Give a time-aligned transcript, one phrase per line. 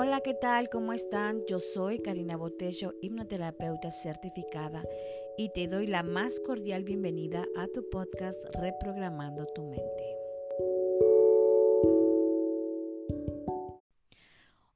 [0.00, 0.68] Hola, ¿qué tal?
[0.68, 1.42] ¿Cómo están?
[1.48, 4.84] Yo soy Karina Botello, hipnoterapeuta certificada,
[5.36, 10.16] y te doy la más cordial bienvenida a tu podcast Reprogramando tu mente.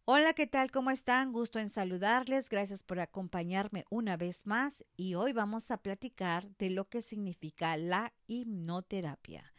[0.06, 0.72] Hola, ¿qué tal?
[0.72, 1.30] ¿Cómo están?
[1.30, 2.48] Gusto en saludarles.
[2.48, 7.76] Gracias por acompañarme una vez más y hoy vamos a platicar de lo que significa
[7.76, 9.51] la hipnoterapia.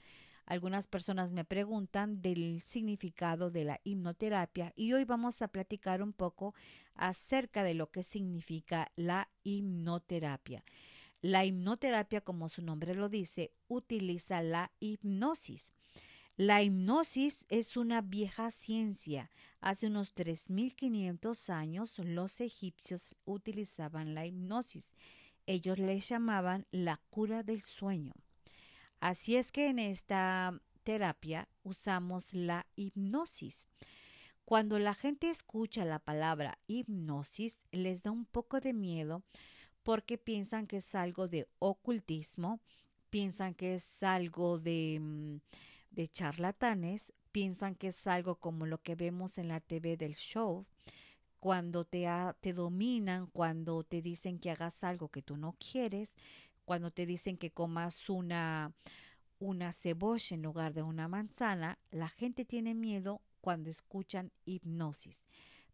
[0.46, 6.11] Algunas personas me preguntan del significado de la hipnoterapia y hoy vamos a platicar un
[6.11, 6.54] poco
[6.96, 10.64] acerca de lo que significa la hipnoterapia.
[11.21, 15.71] La hipnoterapia, como su nombre lo dice, utiliza la hipnosis.
[16.36, 19.32] La hipnosis es una vieja ciencia.
[19.62, 24.96] Hace unos 3.500 años los egipcios utilizaban la hipnosis.
[25.46, 28.14] Ellos le llamaban la cura del sueño.
[29.04, 33.68] Así es que en esta terapia usamos la hipnosis.
[34.45, 39.22] Cuando la gente escucha la palabra hipnosis, les da un poco de miedo
[39.84, 42.62] porque piensan que es algo de ocultismo,
[43.10, 45.36] piensan que es algo de, mm,
[45.92, 50.66] de charlatanes, piensan que es algo como lo que vemos en la TV del show,
[51.42, 52.08] cuando te,
[52.40, 56.16] te dominan, cuando te dicen que hagas algo que tú no quieres,
[56.66, 58.73] cuando te dicen que comas una,
[59.39, 65.28] una cebolla en lugar de una manzana, la gente tiene miedo cuando escuchan hipnosis.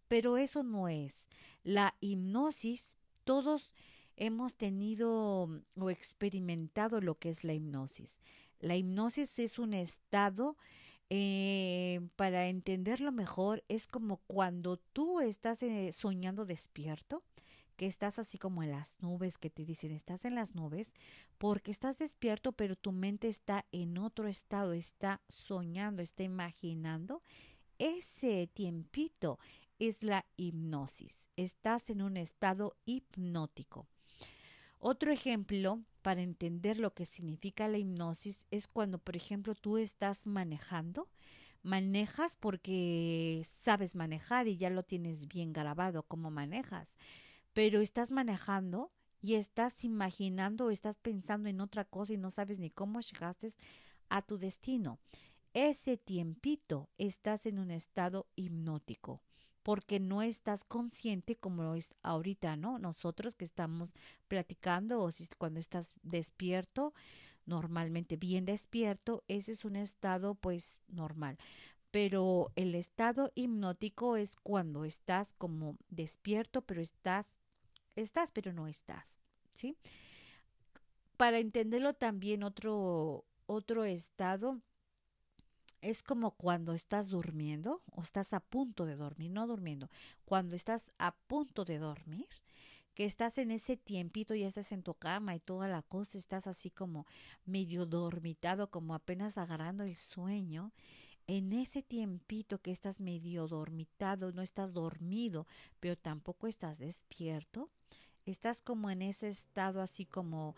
[0.08, 1.28] Pero eso no es.
[1.64, 3.74] La hipnosis, todos
[4.16, 8.22] hemos tenido o experimentado lo que es la hipnosis.
[8.60, 10.58] La hipnosis es un estado,
[11.10, 17.24] eh, para entenderlo mejor, es como cuando tú estás eh, soñando despierto
[17.80, 20.94] que estás así como en las nubes, que te dicen estás en las nubes,
[21.38, 27.24] porque estás despierto, pero tu mente está en otro estado, está soñando, está imaginando.
[27.78, 29.40] Ese tiempito
[29.80, 31.30] es la hipnosis.
[31.38, 33.88] Estás en un estado hipnótico.
[34.80, 40.26] Otro ejemplo para entender lo que significa la hipnosis es cuando, por ejemplo, tú estás
[40.26, 41.08] manejando,
[41.64, 46.98] manejas porque sabes manejar y ya lo tienes bien grabado cómo manejas
[47.54, 52.60] pero estás manejando y estás imaginando o estás pensando en otra cosa y no sabes
[52.60, 53.54] ni cómo llegaste
[54.10, 55.00] a tu destino.
[55.54, 59.24] Ese tiempito estás en un estado hipnótico
[59.64, 62.80] porque no estás consciente como lo es ahorita, ¿no?
[62.80, 63.94] Nosotros que estamos
[64.28, 66.94] platicando o si cuando estás despierto,
[67.46, 71.38] normalmente bien despierto, ese es un estado pues normal.
[71.92, 77.39] Pero el estado hipnótico es cuando estás como despierto, pero estás
[77.96, 79.18] estás, pero no estás,
[79.54, 79.78] ¿sí?
[81.18, 84.62] Para entenderlo también otro otro estado
[85.82, 89.90] es como cuando estás durmiendo o estás a punto de dormir, no durmiendo,
[90.26, 92.28] cuando estás a punto de dormir,
[92.94, 96.48] que estás en ese tiempito, y estás en tu cama y toda la cosa, estás
[96.48, 97.08] así como
[97.46, 100.74] medio dormitado, como apenas agarrando el sueño
[101.26, 105.48] en ese tiempito que estás medio dormitado, no estás dormido,
[105.80, 107.70] pero tampoco estás despierto,
[108.32, 110.56] estás como en ese estado así como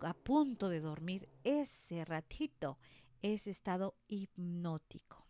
[0.00, 2.78] a punto de dormir, ese ratito,
[3.22, 5.26] ese estado hipnótico.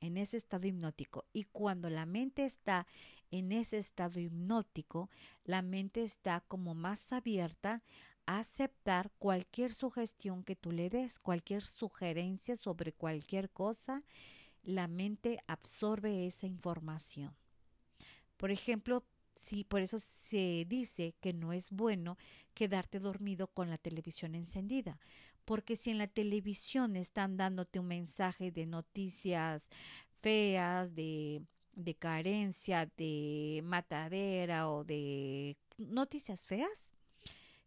[0.00, 1.24] En ese estado hipnótico.
[1.32, 2.86] Y cuando la mente está
[3.30, 5.10] en ese estado hipnótico,
[5.44, 7.82] la mente está como más abierta
[8.26, 14.02] aceptar cualquier sugestión que tú le des, cualquier sugerencia sobre cualquier cosa,
[14.62, 17.36] la mente absorbe esa información.
[18.36, 19.04] Por ejemplo,
[19.36, 22.18] si por eso se dice que no es bueno
[22.54, 24.98] quedarte dormido con la televisión encendida,
[25.44, 29.68] porque si en la televisión están dándote un mensaje de noticias
[30.20, 31.42] feas, de,
[31.74, 36.92] de carencia, de matadera o de noticias feas,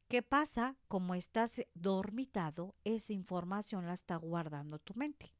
[0.09, 0.75] ¿Qué pasa?
[0.87, 5.35] Como estás dormitado, esa información la está guardando tu mente.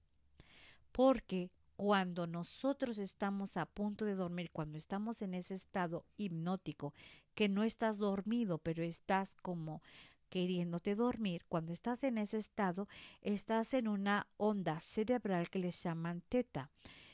[0.92, 1.50] Porque
[1.80, 6.94] cuando nosotros estamos a punto de dormir, cuando estamos en ese estado hipnótico,
[7.36, 9.82] que no estás dormido, pero estás como
[10.30, 12.90] queriéndote dormir, cuando estás en ese estado,
[13.22, 16.70] estás en una onda cerebral que les llaman teta.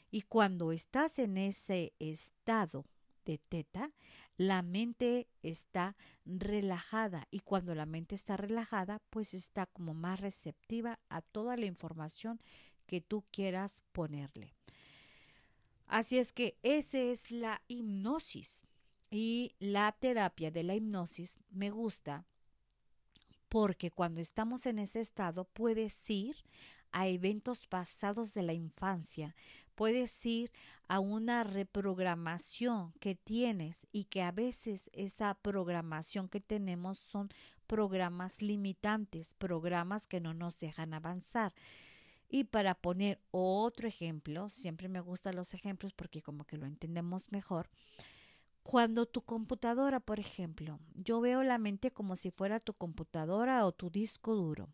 [0.10, 2.86] Y cuando estás en ese estado
[3.24, 3.92] de teta,
[4.36, 5.96] la mente está
[6.26, 11.68] relajada y cuando la mente está relajada, pues está como más receptiva a toda la
[11.68, 12.42] información
[12.86, 14.54] que tú quieras ponerle.
[15.88, 18.64] Así es que esa es la hipnosis
[19.12, 22.26] y la terapia de la hipnosis me gusta
[23.50, 26.36] porque cuando estamos en ese estado puedes ir
[26.92, 29.36] a eventos pasados de la infancia,
[29.76, 30.52] puedes ir
[30.88, 37.30] a una reprogramación que tienes y que a veces esa programación que tenemos son
[37.68, 41.54] programas limitantes, programas que no nos dejan avanzar.
[42.28, 47.32] Y para poner otro ejemplo, siempre me gustan los ejemplos porque como que lo entendemos
[47.32, 47.70] mejor.
[48.64, 53.72] Cuando tu computadora, por ejemplo, yo veo la mente como si fuera tu computadora o
[53.72, 54.70] tu disco duro.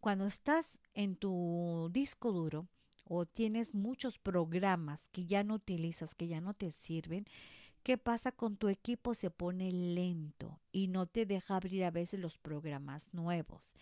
[0.00, 2.68] Cuando estás en tu disco duro
[3.04, 7.26] o tienes muchos programas que ya no utilizas, que ya no te sirven,
[7.82, 9.12] ¿Qué pasa con tu equipo?
[9.12, 13.74] Se pone lento y no te deja abrir a veces los programas nuevos.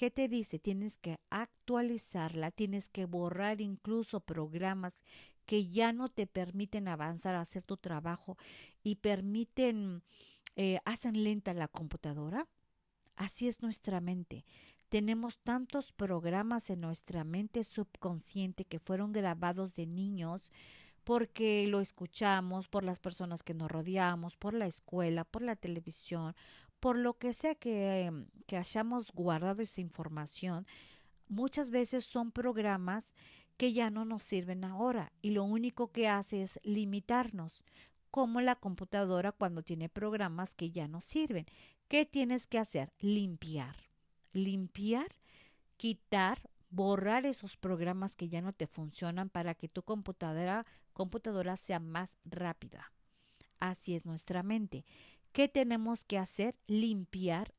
[0.00, 0.58] ¿Qué te dice?
[0.58, 5.04] Tienes que actualizarla, tienes que borrar incluso programas
[5.44, 8.38] que ya no te permiten avanzar a hacer tu trabajo
[8.82, 10.02] y permiten,
[10.56, 12.48] eh, hacen lenta la computadora.
[13.14, 14.46] Así es nuestra mente.
[14.88, 20.50] Tenemos tantos programas en nuestra mente subconsciente que fueron grabados de niños
[21.04, 26.34] porque lo escuchamos, por las personas que nos rodeamos, por la escuela, por la televisión,
[26.80, 30.66] por lo que sea que, em, que hayamos guardado esa información,
[31.28, 33.14] muchas veces son programas
[33.56, 37.62] que ya no nos sirven ahora y lo único que hace es limitarnos,
[38.10, 41.46] como la computadora cuando tiene programas que ya no sirven.
[41.88, 42.92] ¿Qué tienes que hacer?
[42.98, 43.76] Limpiar.
[44.32, 45.14] Limpiar,
[45.76, 51.80] quitar, borrar esos programas que ya no te funcionan para que tu computadora computadora sea
[51.80, 52.92] más rápida.
[53.58, 54.84] Así es nuestra mente.
[55.32, 56.56] ¿Qué tenemos que hacer?
[56.66, 57.54] Limpiar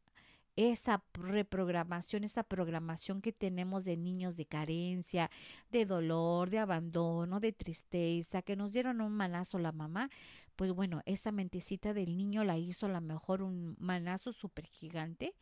[0.56, 5.32] esa reprogramación, esa programación que tenemos de niños de carencia,
[5.70, 10.10] de dolor, de abandono, de tristeza, que nos dieron un manazo la mamá,
[10.56, 15.34] pues bueno, esa mentecita del niño la hizo a lo mejor un manazo súper gigante.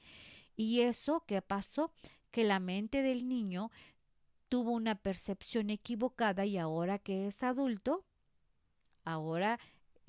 [0.56, 1.92] Y eso, ¿qué pasó?
[2.32, 3.72] Que la mente del niño
[4.48, 8.04] tuvo una percepción equivocada y ahora que es adulto,
[9.04, 9.60] ahora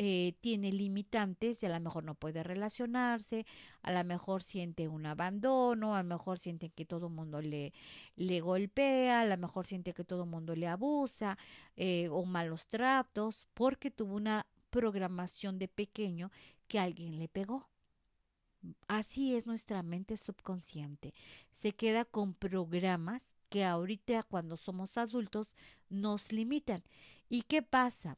[0.02, 3.44] eh, tiene limitantes y a lo mejor no puede relacionarse,
[3.82, 7.74] a lo mejor siente un abandono, a lo mejor siente que todo el mundo le,
[8.16, 11.36] le golpea, a lo mejor siente que todo el mundo le abusa
[11.76, 16.30] eh, o malos tratos, porque tuvo una programación de pequeño
[16.66, 17.68] que alguien le pegó.
[18.88, 21.12] Así es nuestra mente subconsciente.
[21.50, 25.52] Se queda con programas que ahorita cuando somos adultos
[25.90, 26.82] nos limitan.
[27.28, 28.16] ¿Y qué pasa?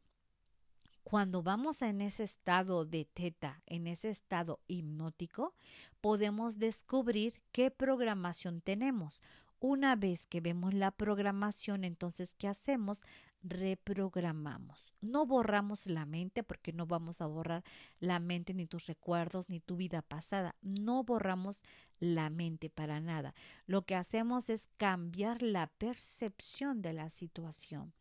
[1.05, 5.55] Cuando vamos en ese estado de teta, en ese estado hipnótico,
[6.01, 9.21] podemos descubrir qué programación tenemos.
[9.61, 13.03] Una vez que vemos la programación, entonces, ¿qué hacemos?
[13.43, 14.93] reprogramamos.
[15.01, 17.65] No borramos la mente porque no vamos a borrar
[17.99, 20.55] la mente ni tus recuerdos ni tu vida pasada.
[20.63, 21.63] No borramos
[21.99, 23.35] la mente para nada.
[23.67, 27.93] Lo que hacemos es cambiar la percepción de la situación.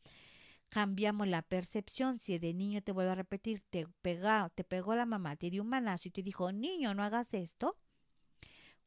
[0.72, 2.18] Cambiamos la percepción.
[2.18, 5.68] Si de niño te vuelvo a repetir, te, te pegó la mamá, te dio un
[5.68, 7.78] manazo y te dijo, niño, no hagas esto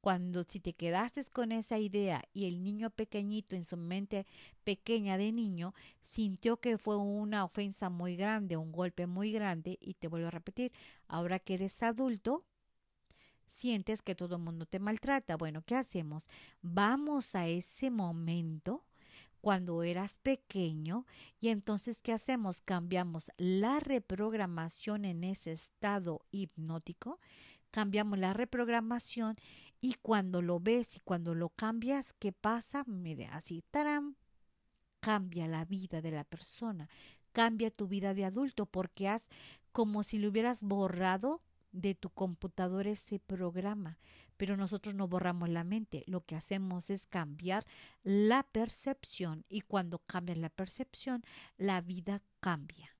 [0.00, 4.26] cuando si te quedaste con esa idea y el niño pequeñito en su mente
[4.62, 9.94] pequeña de niño sintió que fue una ofensa muy grande, un golpe muy grande, y
[9.94, 10.72] te vuelvo a repetir,
[11.06, 12.44] ahora que eres adulto,
[13.46, 15.36] sientes que todo el mundo te maltrata.
[15.36, 16.28] Bueno, ¿qué hacemos?
[16.62, 18.84] Vamos a ese momento
[19.44, 21.04] cuando eras pequeño
[21.38, 22.62] y entonces ¿qué hacemos?
[22.62, 27.20] Cambiamos la reprogramación en ese estado hipnótico,
[27.70, 29.36] cambiamos la reprogramación
[29.82, 32.84] y cuando lo ves y cuando lo cambias, ¿qué pasa?
[32.86, 34.14] Mire, así, taram,
[35.00, 36.88] cambia la vida de la persona,
[37.32, 39.28] cambia tu vida de adulto porque has
[39.72, 43.98] como si le hubieras borrado de tu computadora ese programa.
[44.36, 47.64] Pero nosotros no borramos la mente, lo que hacemos es cambiar
[48.02, 51.22] la percepción y cuando cambia la percepción,
[51.56, 52.96] la vida cambia.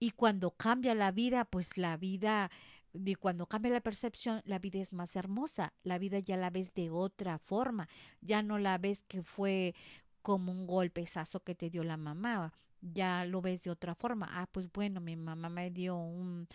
[0.00, 2.50] Y cuando cambia la vida, pues la vida
[2.92, 6.74] de cuando cambia la percepción, la vida es más hermosa, la vida ya la ves
[6.74, 7.88] de otra forma,
[8.20, 9.74] ya no la ves que fue
[10.22, 14.28] como un golpezazo que te dio la mamá, ya lo ves de otra forma.
[14.30, 16.48] Ah, pues bueno, mi mamá me dio un,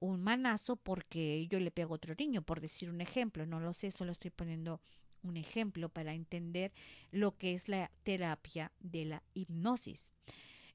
[0.00, 3.90] un manazo porque yo le pego otro niño, por decir un ejemplo, no lo sé,
[3.90, 4.80] solo estoy poniendo
[5.22, 6.72] un ejemplo para entender
[7.10, 10.12] lo que es la terapia de la hipnosis.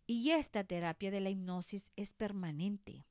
[0.08, 3.06] Y esta terapia de la hipnosis es permanente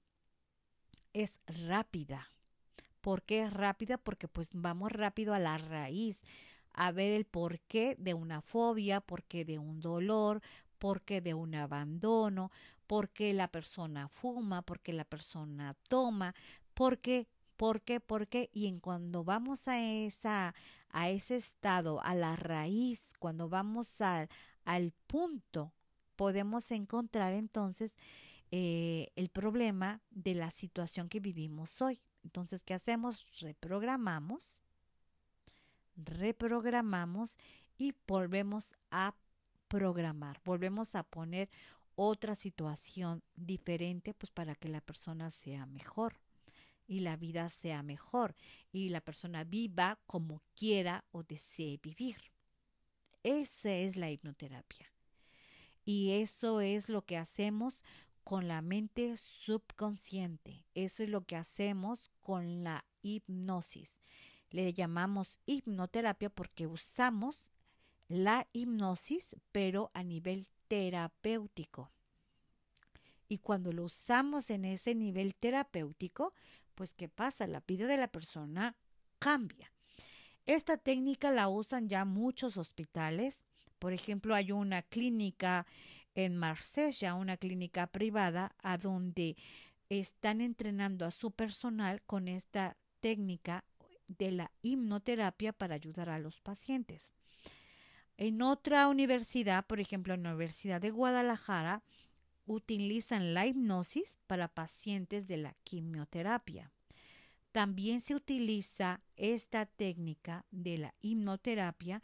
[1.14, 2.28] es rápida.
[3.00, 3.96] ¿Por qué es rápida?
[3.96, 6.22] Porque pues vamos rápido a la raíz,
[6.72, 10.42] a ver el porqué de una fobia, porqué de un dolor,
[10.78, 12.50] porqué de un abandono,
[12.86, 16.34] por qué la persona fuma, por qué la persona toma,
[16.74, 18.50] por qué, por qué, por qué.
[18.52, 20.54] Y en cuando vamos a esa,
[20.90, 24.28] a ese estado, a la raíz, cuando vamos al,
[24.64, 25.72] al punto
[26.16, 27.96] podemos encontrar entonces
[28.50, 32.00] eh, el problema de la situación que vivimos hoy.
[32.22, 33.40] Entonces, ¿qué hacemos?
[33.40, 34.60] Reprogramamos,
[35.96, 37.36] reprogramamos
[37.76, 39.14] y volvemos a
[39.68, 41.50] programar, volvemos a poner
[41.96, 46.20] otra situación diferente pues para que la persona sea mejor
[46.86, 48.34] y la vida sea mejor
[48.72, 52.16] y la persona viva como quiera o desee vivir.
[53.22, 54.92] Esa es la hipnoterapia.
[55.84, 57.84] Y eso es lo que hacemos
[58.22, 60.64] con la mente subconsciente.
[60.74, 64.02] Eso es lo que hacemos con la hipnosis.
[64.50, 67.50] Le llamamos hipnoterapia porque usamos
[68.08, 71.90] la hipnosis, pero a nivel terapéutico.
[73.28, 76.34] Y cuando lo usamos en ese nivel terapéutico,
[76.74, 77.46] pues ¿qué pasa?
[77.46, 78.76] La vida de la persona
[79.18, 79.72] cambia.
[80.46, 83.42] Esta técnica la usan ya muchos hospitales.
[83.78, 85.66] Por ejemplo, hay una clínica
[86.14, 89.36] en Marsella, una clínica privada, a donde
[89.88, 93.64] están entrenando a su personal con esta técnica
[94.06, 97.12] de la hipnoterapia para ayudar a los pacientes.
[98.16, 101.82] En otra universidad, por ejemplo, en la Universidad de Guadalajara,
[102.46, 106.70] utilizan la hipnosis para pacientes de la quimioterapia.
[107.52, 112.02] También se utiliza esta técnica de la hipnoterapia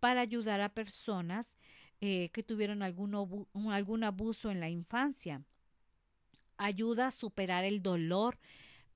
[0.00, 1.56] para ayudar a personas
[2.00, 5.42] eh, que tuvieron algún, algún abuso en la infancia.
[6.56, 8.38] Ayuda a superar el dolor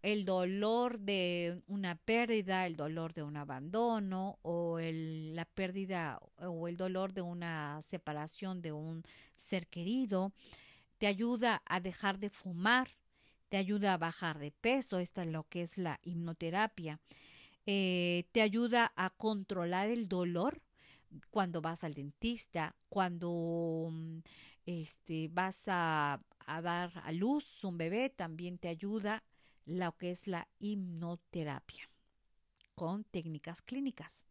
[0.02, 6.76] el dolor de una pérdida, el dolor de un abandono o la pérdida o el
[6.76, 9.04] dolor de una separación de un
[9.36, 10.32] ser querido,
[10.98, 12.88] te ayuda a dejar de fumar,
[13.48, 16.98] te ayuda a bajar de peso, esta es lo que es la hipnoterapia,
[17.66, 20.60] eh, te ayuda a controlar el dolor
[21.30, 24.18] cuando vas al dentista, cuando mm,
[24.66, 29.22] este, vas a, a dar a luz un bebé, también te ayuda
[29.66, 31.88] lo que es la hipnoterapia
[32.74, 34.24] con técnicas clínicas.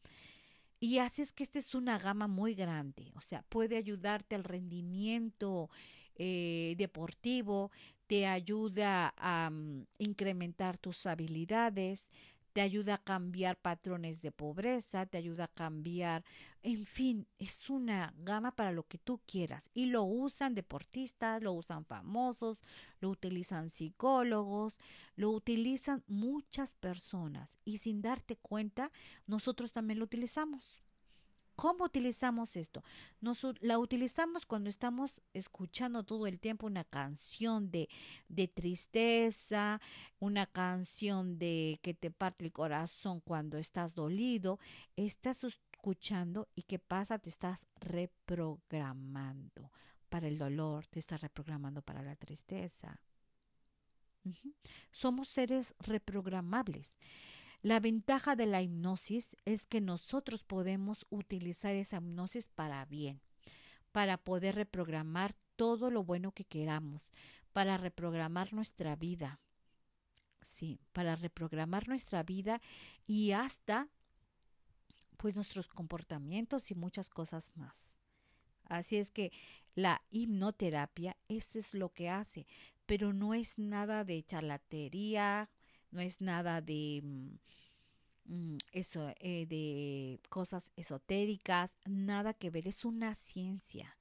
[0.80, 4.44] Y así es que esta es una gama muy grande, o sea, puede ayudarte al
[4.44, 5.70] rendimiento
[6.16, 7.72] eh, deportivo,
[8.08, 12.10] te ayuda a mm, incrementar tus habilidades,
[12.54, 16.24] te ayuda a cambiar patrones de pobreza, te ayuda a cambiar,
[16.64, 19.70] en fin, es una gama para lo que tú quieras.
[19.74, 22.62] Y lo usan deportistas, lo usan famosos,
[23.00, 24.80] lo utilizan psicólogos,
[25.16, 27.60] lo utilizan muchas personas.
[27.66, 28.92] Y sin darte cuenta,
[29.26, 30.82] nosotros también lo utilizamos.
[31.62, 32.84] ¿Cómo utilizamos esto?
[33.20, 37.88] Nos, la utilizamos cuando estamos escuchando todo el tiempo una canción de,
[38.30, 39.80] de tristeza,
[40.18, 44.58] una canción de que te parte el corazón cuando estás dolido.
[44.96, 47.20] Estás escuchando y ¿qué pasa?
[47.20, 49.72] Te estás reprogramando
[50.10, 53.00] para el dolor, te estás reprogramando para la tristeza.
[54.92, 56.98] Somos seres reprogramables.
[57.62, 63.22] La ventaja de la hipnosis es que nosotros podemos utilizar esa hipnosis para bien,
[63.92, 67.12] para poder reprogramar todo lo bueno que queramos,
[67.54, 69.40] para reprogramar nuestra vida.
[70.42, 72.62] Sí, para reprogramar nuestra vida
[73.06, 73.90] y hasta
[75.18, 77.96] pues nuestros comportamientos y muchas cosas más.
[78.66, 79.32] Así es que
[79.76, 82.48] la hipnoterapia, eso es lo que hace,
[82.88, 85.48] pero no es nada de charlatería,
[85.92, 87.40] no es nada de mm,
[88.26, 93.98] mm, eso, eh, de cosas esotéricas, nada que ver, es una ciencia,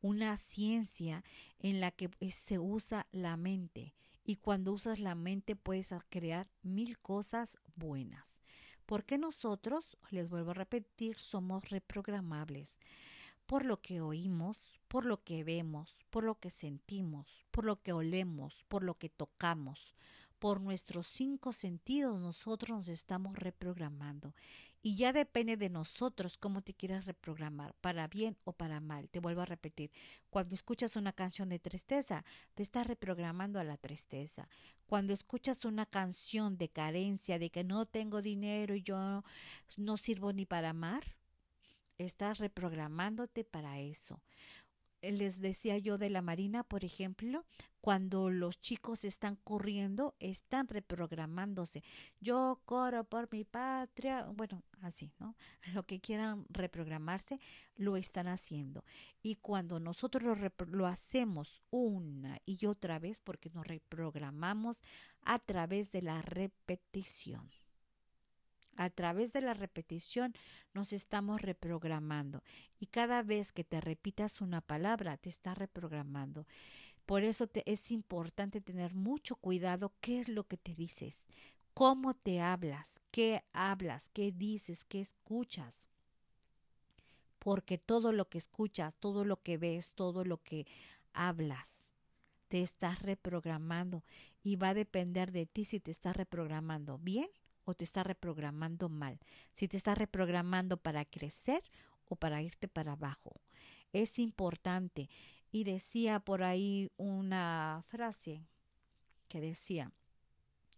[0.00, 1.24] una ciencia
[1.58, 3.94] en la que eh, se usa la mente
[4.24, 8.38] y cuando usas la mente puedes crear mil cosas buenas.
[8.86, 12.78] Porque nosotros, les vuelvo a repetir, somos reprogramables
[13.46, 17.92] por lo que oímos, por lo que vemos, por lo que sentimos, por lo que
[17.92, 19.94] olemos, por lo que tocamos,
[20.42, 24.34] por nuestros cinco sentidos nosotros nos estamos reprogramando.
[24.82, 29.08] Y ya depende de nosotros cómo te quieras reprogramar, para bien o para mal.
[29.08, 29.92] Te vuelvo a repetir,
[30.30, 32.24] cuando escuchas una canción de tristeza,
[32.56, 34.48] te estás reprogramando a la tristeza.
[34.86, 39.22] Cuando escuchas una canción de carencia, de que no tengo dinero y yo
[39.76, 41.14] no sirvo ni para amar,
[41.98, 44.20] estás reprogramándote para eso
[45.02, 47.44] les decía yo de la Marina, por ejemplo,
[47.80, 51.82] cuando los chicos están corriendo, están reprogramándose.
[52.20, 55.34] Yo corro por mi patria, bueno, así, ¿no?
[55.74, 57.40] Lo que quieran reprogramarse,
[57.74, 58.84] lo están haciendo.
[59.22, 64.80] Y cuando nosotros lo, lo hacemos una y otra vez, porque nos reprogramamos
[65.22, 67.50] a través de la repetición.
[68.82, 70.34] A través de la repetición
[70.74, 72.42] nos estamos reprogramando
[72.80, 76.48] y cada vez que te repitas una palabra te está reprogramando.
[77.06, 81.28] Por eso te, es importante tener mucho cuidado qué es lo que te dices,
[81.74, 85.88] cómo te hablas, qué hablas, qué dices, qué escuchas.
[87.38, 90.66] Porque todo lo que escuchas, todo lo que ves, todo lo que
[91.12, 91.88] hablas,
[92.48, 94.02] te estás reprogramando
[94.42, 97.28] y va a depender de ti si te estás reprogramando bien
[97.64, 99.18] o te está reprogramando mal,
[99.52, 101.62] si te está reprogramando para crecer
[102.04, 103.40] o para irte para abajo.
[103.92, 105.08] Es importante.
[105.50, 108.46] Y decía por ahí una frase
[109.28, 109.92] que decía,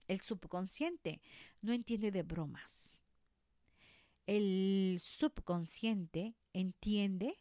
[0.08, 1.20] el subconsciente
[1.62, 3.00] no entiende de bromas.
[4.26, 7.38] El subconsciente entiende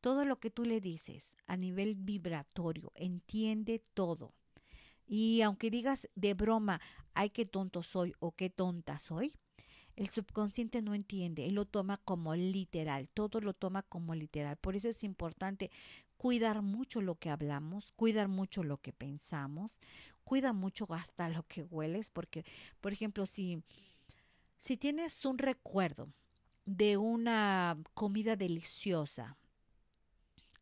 [0.00, 4.34] todo lo que tú le dices a nivel vibratorio, entiende todo.
[5.06, 6.80] Y aunque digas de broma,
[7.14, 9.32] ay, qué tonto soy o qué tonta soy,
[9.96, 14.56] el subconsciente no entiende, él lo toma como literal, todo lo toma como literal.
[14.56, 15.70] Por eso es importante
[16.16, 19.78] cuidar mucho lo que hablamos, cuidar mucho lo que pensamos,
[20.24, 22.44] cuida mucho hasta lo que hueles, porque,
[22.80, 23.62] por ejemplo, si,
[24.58, 26.08] si tienes un recuerdo
[26.64, 29.36] de una comida deliciosa,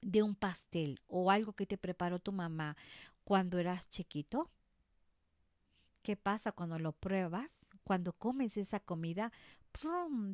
[0.03, 2.77] de un pastel o algo que te preparó tu mamá
[3.25, 4.51] cuando eras chiquito?
[6.03, 7.71] ¿Qué pasa cuando lo pruebas?
[7.85, 9.33] Cuando comes esa comida,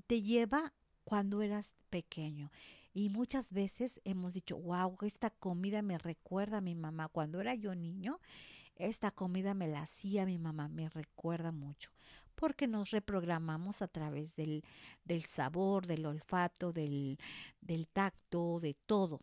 [0.07, 0.73] te lleva
[1.04, 2.50] cuando eras pequeño.
[2.95, 7.09] Y muchas veces hemos dicho, wow, esta comida me recuerda a mi mamá.
[7.09, 8.18] Cuando era yo niño,
[8.76, 11.90] esta comida me la hacía mi mamá, me recuerda mucho.
[12.35, 14.64] Porque nos reprogramamos a través del,
[15.04, 17.18] del sabor, del olfato, del,
[17.61, 19.21] del tacto, de todo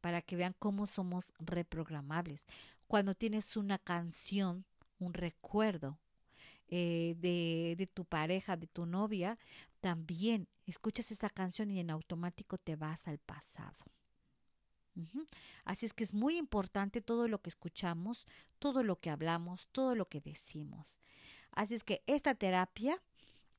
[0.00, 2.46] para que vean cómo somos reprogramables.
[2.86, 4.64] Cuando tienes una canción,
[4.98, 5.98] un recuerdo
[6.68, 9.38] eh, de, de tu pareja, de tu novia,
[9.80, 13.76] también escuchas esa canción y en automático te vas al pasado.
[15.64, 18.26] Así es que es muy importante todo lo que escuchamos,
[18.58, 20.98] todo lo que hablamos, todo lo que decimos.
[21.52, 23.02] Así es que esta terapia,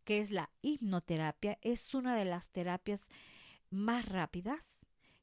[0.03, 3.07] que es la hipnoterapia, es una de las terapias
[3.69, 4.80] más rápidas,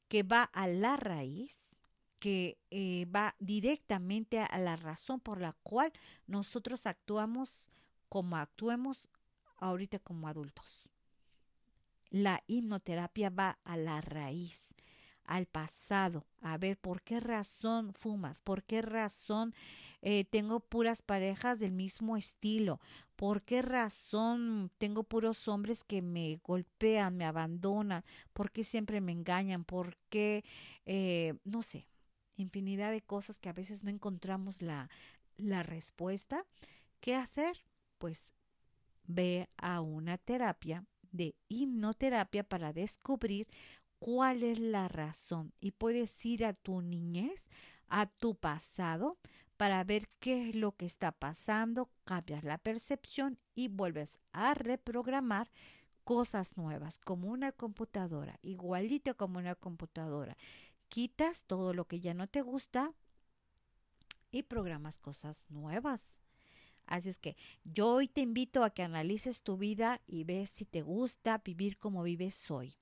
[0.09, 1.81] que va a la raíz,
[2.19, 5.93] que eh, va directamente a la razón por la cual
[6.27, 7.69] nosotros actuamos
[8.09, 9.09] como actuemos
[9.59, 10.89] ahorita como adultos.
[12.11, 14.75] La hipnoterapia va a la raíz,
[15.25, 19.55] al pasado, a ver por qué razón fumas, por qué razón
[20.03, 22.81] eh, tengo puras parejas del mismo estilo,
[23.17, 29.13] por qué razón tengo puros hombres que me golpean, me abandonan, por qué siempre me
[29.13, 30.45] engañan, por qué,
[30.87, 31.89] eh, no sé,
[32.37, 34.89] infinidad de cosas que a veces no encontramos la,
[35.37, 36.45] la respuesta.
[37.01, 37.65] ¿Qué hacer?
[37.99, 38.33] Pues
[39.05, 43.49] ve a una terapia de hipnoterapia para descubrir
[43.99, 47.51] cuál es la razón y puedes ir a tu niñez,
[47.89, 49.19] a tu pasado,
[49.59, 55.51] para ver qué es lo que está pasando, cambias la percepción y vuelves a reprogramar
[56.05, 60.39] cosas nuevas, como una computadora, igualito como una computadora.
[60.89, 62.95] Quitas todo lo que ya no te gusta
[64.31, 66.21] y programas cosas nuevas.
[66.87, 70.65] Así es que yo hoy te invito a que analices tu vida y ves si
[70.67, 72.77] te gusta vivir como vives hoy.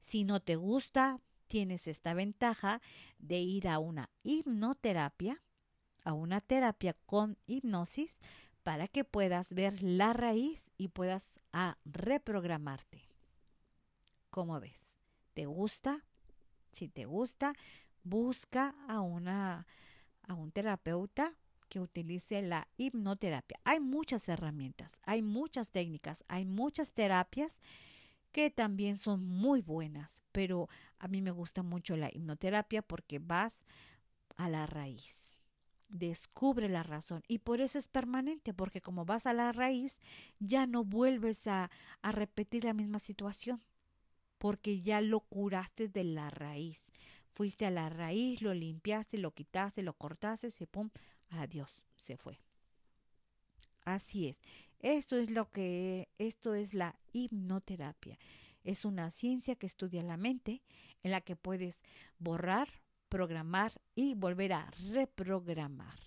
[0.00, 2.82] Si no te gusta, tienes esta ventaja
[3.18, 5.42] de ir a una hipnoterapia,
[6.04, 8.20] a una terapia con hipnosis,
[8.62, 13.02] para que puedas ver la raíz y puedas a reprogramarte.
[14.30, 14.98] ¿Cómo ves?
[15.34, 16.04] ¿Te gusta?
[16.70, 17.54] Si te gusta,
[18.04, 19.66] busca a una
[20.28, 21.34] a un terapeuta
[21.68, 23.58] que utilice la hipnoterapia.
[23.64, 27.58] Hay muchas herramientas, hay muchas técnicas, hay muchas terapias
[28.30, 33.64] que también son muy buenas, pero a mí me gusta mucho la hipnoterapia porque vas
[34.36, 35.31] a la raíz,
[35.92, 40.00] descubre la razón y por eso es permanente, porque como vas a la raíz
[40.40, 41.70] ya no vuelves a,
[42.02, 43.62] repetir la misma situación,
[44.38, 46.92] porque ya lo curaste de la raíz.
[47.34, 50.90] Fuiste a la raíz, lo limpiaste, lo quitaste, lo cortaste, y pum,
[51.30, 52.38] adiós, se fue.
[53.84, 54.40] Así es.
[54.80, 58.18] Esto es lo que, esto es la hipnoterapia.
[58.64, 60.62] Es una ciencia que estudia la mente,
[61.02, 61.80] en la que puedes
[62.18, 62.81] borrar,
[63.12, 66.00] programar y volver a reprogramar.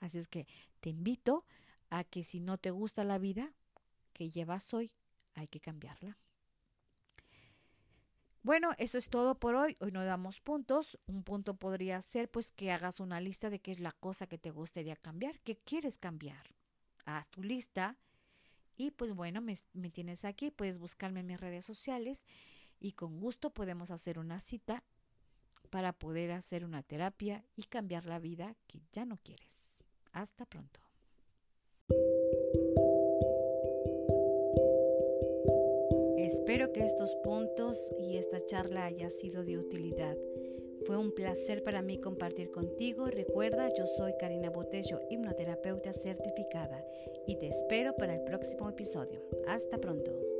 [0.00, 0.46] Así es que
[0.80, 1.44] te invito
[1.90, 3.52] a que si no te gusta la vida
[4.14, 4.94] que llevas hoy,
[5.34, 6.16] hay que cambiarla.
[8.42, 9.76] Bueno, eso es todo por hoy.
[9.80, 10.98] Hoy no damos puntos.
[11.04, 14.38] Un punto podría ser pues que hagas una lista de qué es la cosa que
[14.38, 16.46] te gustaría cambiar, qué quieres cambiar
[17.04, 17.98] haz tu lista
[18.78, 22.24] Y pues bueno, me, me tienes aquí, puedes buscarme en mis redes sociales
[22.80, 24.82] y con gusto podemos hacer una cita
[25.72, 29.82] para poder hacer una terapia y cambiar la vida que ya no quieres.
[30.12, 30.80] Hasta pronto.
[36.18, 40.16] Espero que estos puntos y esta charla haya sido de utilidad.
[40.84, 43.06] Fue un placer para mí compartir contigo.
[43.06, 46.84] Recuerda, yo soy Karina Botello, hipnoterapeuta certificada,
[47.26, 49.22] y te espero para el próximo episodio.
[49.46, 50.31] Hasta pronto.